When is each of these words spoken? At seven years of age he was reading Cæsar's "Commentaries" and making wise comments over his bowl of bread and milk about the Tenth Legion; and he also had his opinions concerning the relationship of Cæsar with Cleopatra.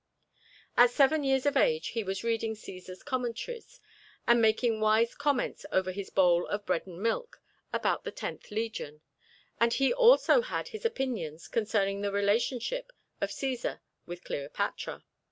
At 0.77 0.89
seven 0.89 1.23
years 1.23 1.45
of 1.45 1.55
age 1.55 1.89
he 1.89 2.03
was 2.03 2.23
reading 2.23 2.55
Cæsar's 2.55 3.03
"Commentaries" 3.03 3.79
and 4.25 4.41
making 4.41 4.79
wise 4.79 5.13
comments 5.13 5.63
over 5.71 5.91
his 5.91 6.09
bowl 6.09 6.47
of 6.47 6.65
bread 6.65 6.87
and 6.87 6.99
milk 7.03 7.39
about 7.71 8.03
the 8.03 8.09
Tenth 8.09 8.49
Legion; 8.49 9.01
and 9.59 9.73
he 9.75 9.93
also 9.93 10.41
had 10.41 10.69
his 10.69 10.85
opinions 10.85 11.47
concerning 11.47 12.01
the 12.01 12.11
relationship 12.11 12.91
of 13.21 13.29
Cæsar 13.29 13.81
with 14.07 14.23
Cleopatra. 14.23 15.03